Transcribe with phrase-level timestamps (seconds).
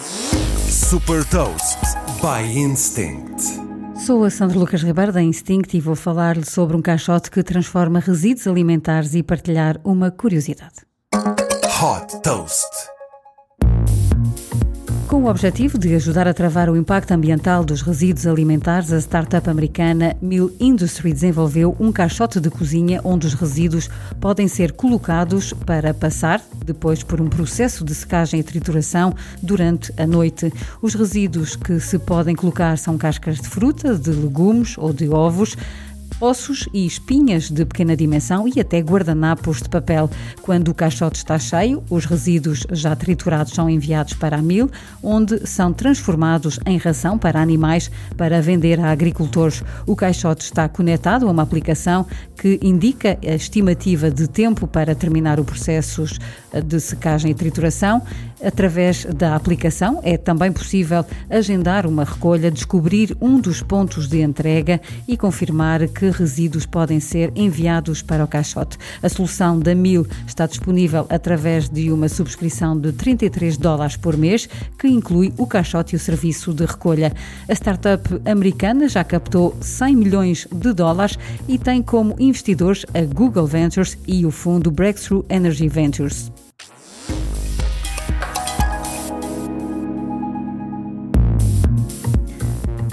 [0.00, 1.78] Super Toast
[2.20, 3.40] by Instinct.
[4.04, 8.00] Sou a Sandra Lucas Ribeiro da Instinct e vou falar-lhe sobre um caixote que transforma
[8.00, 10.84] resíduos alimentares e partilhar uma curiosidade.
[11.14, 12.93] Hot Toast.
[15.14, 19.48] Com o objetivo de ajudar a travar o impacto ambiental dos resíduos alimentares, a startup
[19.48, 23.88] americana Mill Industry desenvolveu um caixote de cozinha onde os resíduos
[24.20, 30.04] podem ser colocados para passar depois por um processo de secagem e trituração durante a
[30.04, 30.52] noite.
[30.82, 35.56] Os resíduos que se podem colocar são cascas de fruta, de legumes ou de ovos
[36.20, 40.10] ossos e espinhas de pequena dimensão e até guardanapos de papel.
[40.42, 44.70] Quando o caixote está cheio, os resíduos já triturados são enviados para a mil,
[45.02, 49.62] onde são transformados em ração para animais para vender a agricultores.
[49.86, 55.40] O caixote está conectado a uma aplicação que indica a estimativa de tempo para terminar
[55.40, 56.04] o processo
[56.64, 58.02] de secagem e trituração.
[58.44, 64.80] Através da aplicação é também possível agendar uma recolha, descobrir um dos pontos de entrega
[65.08, 68.78] e confirmar que resíduos podem ser enviados para o caixote.
[69.02, 74.48] A solução da Mil está disponível através de uma subscrição de 33 dólares por mês,
[74.78, 77.12] que inclui o caixote e o serviço de recolha.
[77.48, 83.46] A startup americana já captou 100 milhões de dólares e tem como investidores a Google
[83.46, 86.30] Ventures e o fundo Breakthrough Energy Ventures.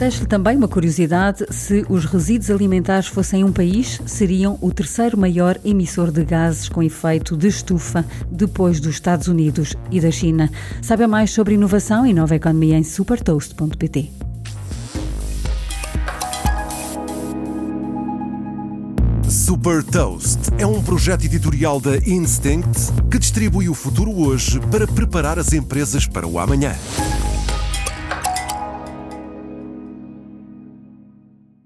[0.02, 5.60] Deixo-lhe também uma curiosidade: se os resíduos alimentares fossem um país, seriam o terceiro maior
[5.64, 10.50] emissor de gases com efeito de estufa depois dos Estados Unidos e da China.
[10.82, 14.10] Saiba mais sobre inovação e nova economia em supertoast.pt.
[19.30, 25.38] Super Toast é um projeto editorial da Instinct que distribui o futuro hoje para preparar
[25.38, 26.74] as empresas para o amanhã.